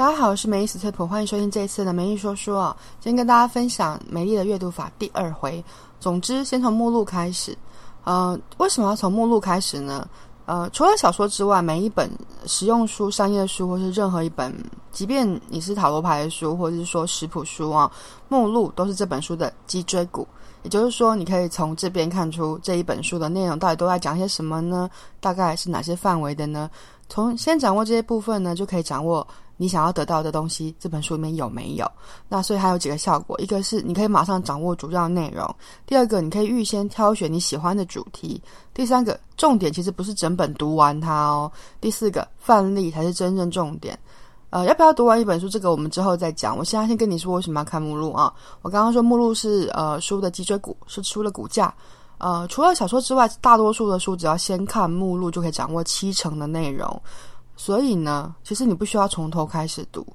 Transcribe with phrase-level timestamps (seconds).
[0.00, 2.74] 大家好，我是美丽史翠普，欢迎收听这一次的美丽说书啊。
[3.00, 5.62] 今天跟大家分享美丽的阅读法第二回。
[6.00, 7.54] 总之，先从目录开始。
[8.04, 10.08] 呃，为什么要从目录开始呢？
[10.46, 12.10] 呃，除了小说之外，每一本
[12.46, 14.50] 实用书、商业书，或是任何一本，
[14.90, 17.92] 即便你是塔罗牌的书，或者是说食谱书啊，
[18.30, 20.26] 目录都是这本书的脊椎骨。
[20.62, 24.88] 也就是说，你可以从这边看出这一本书的内容到底都在讲些什么呢？
[25.20, 26.70] 大概是哪些范围的呢？
[27.10, 29.26] 从先掌握这些部分呢，就可以掌握。
[29.60, 31.86] 你想要得到的东西，这本书里面有没有？
[32.30, 35.46] 那所以还有几个效果：一个是你可以马上掌握主要内容；
[35.84, 38.40] 第二个，你可以预先挑选你喜欢的主题；
[38.72, 43.98] 第三个，重点其实不是整本读完它哦；第四个，范例才是真正重点。
[44.48, 45.46] 呃，要不要读完一本书？
[45.46, 46.56] 这个我们之后再讲。
[46.56, 48.32] 我现在先跟你说为什么要看目录啊？
[48.62, 51.72] 我刚刚说目录是呃书的脊椎骨，是书的骨架。
[52.16, 57.00] 呃，除了小说之外，大多数的书只要先看目录就可以掌握七成的内容。
[57.60, 60.06] 所以呢，其实你不需要从头开始读。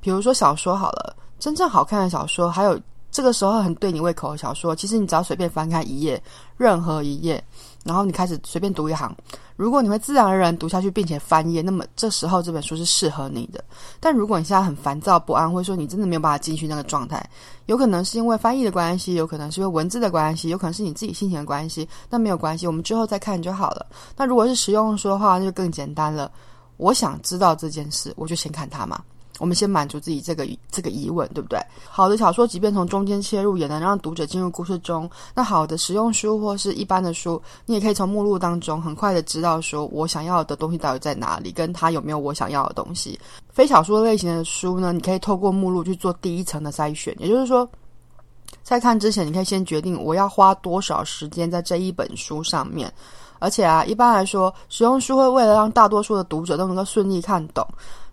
[0.00, 6.20] 比如说小说好了，真正好看的小说，还有这个时候很对你胃口的小说，其实你只要随便翻开一页，
[6.56, 7.44] 任何一页，
[7.84, 9.14] 然后你开始随便读一行。
[9.56, 13.62] 如果你会自然而然读下去，并且翻页，那么这时候这本书是适合你的。
[14.00, 17.22] 但如果你现在很烦躁不安，或者说你真的没有办法进去那个状态，
[17.66, 21.86] 有可能是因为翻译的关系，有可能是因为文字的关系，有可能是你自己心情的关系。
[22.08, 23.84] 那没有关系，我们之后再看就好了。
[24.16, 26.30] 那如果是实用书的话，那就更简单了。
[26.80, 29.00] 我想知道这件事，我就先看它嘛。
[29.38, 31.58] 我们先满足自己这个这个疑问，对不对？
[31.88, 35.08] 好的小说，即便从中间切入，也能让读者进入故事中。
[35.34, 43.18] 那好的实用书或是一般的书，你也可以从目录当中很快的知道，说我想要的东西到底在哪里，跟它有没有我想要的东西。
[43.48, 47.66] 非小说类型的书呢，你可以透过目录去做第一层的筛选，也就是说，
[48.70, 52.88] 在看之前，你可以先决定我要花多少时间在这一本书上面。
[53.40, 57.66] 而且啊，一般来说，实用书会为了让大多数的读者都能够顺利看懂，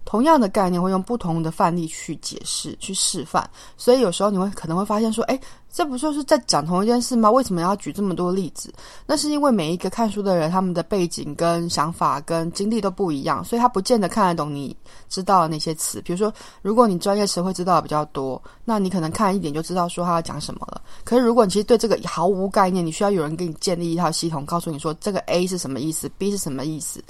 [0.07, 3.47] 同样的概念会用不同的范例去解释、去示范。
[3.75, 5.38] 所以有时候你会可能会发现说，诶，
[5.69, 7.29] 这不就是在讲同一件事吗？
[7.29, 8.73] 为什么要举这么多例子？
[9.06, 14.73] 那是因为每一个看书的人，他们的背景跟想法跟经历都不一样，所以他不见得看得懂你
[15.09, 16.01] 知道的那些词。
[16.03, 20.81] 比如说，如果你专业词汇知道的比较多，那你可能看一点就知道说他要讲什么了。
[21.03, 27.03] 可是如果你其实对这个毫无概念，你需要有人给你建立一套系统，告诉你说这个 A 是什么意思，B 是什么意思。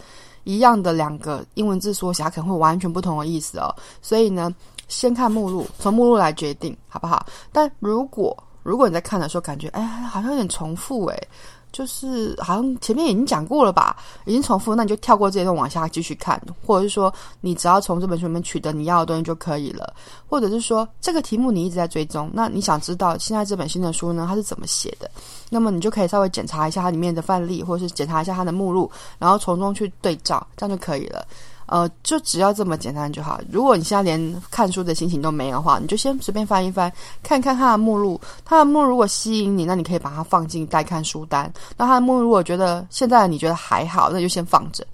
[0.48, 3.68] 一样的两个英文字缩写，它可能会完全不同的意思哦。
[4.02, 4.50] 所以呢，
[4.88, 7.26] 先看目录，从目录来决定，好不好？
[7.52, 11.28] 但如果如果你在看的时候感觉，哎，好像有点重复，哎。
[11.72, 13.96] 就是好像前面已经讲过了吧，
[14.26, 19.94] 已经重复，那你就跳过这一段往下继续看，或者是说你只要从这本书里面取得你要的东西就可以了，
[20.28, 25.10] 或者是说这个题目你一直在追踪，那你想知道现在这本新的书呢，它是怎么写的，
[25.50, 28.90] 那么你就可以稍微检查一下它里面的范例，或者是检查一下它的目录，
[29.20, 31.26] 然后从中去对照，这样就可以了。
[31.68, 33.40] 呃，就只要这么简单就好。
[33.52, 36.92] 如果你现在连看书的心情都没有的话，你就先随便翻一翻，
[37.22, 38.20] 看看它的目录。
[38.44, 41.52] 它的目录如果吸引你，那你可以把它放进待看书单。
[41.76, 44.86] 那它的目录如果觉得现在你觉得还好，那就先放着。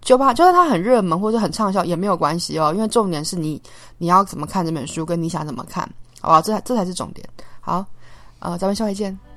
[0.00, 3.60] 就怕就算它很热门或者很畅销也没有关系哦，因为重点是你
[3.98, 5.86] 你要怎么看这本书，跟你想怎么看，
[6.20, 6.40] 好吧？
[6.40, 7.28] 这才这才是重点。
[7.60, 7.84] 好，
[8.38, 9.29] 呃，咱们下回见。